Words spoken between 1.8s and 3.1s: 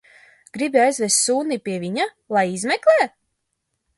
viņa, lai izmeklē?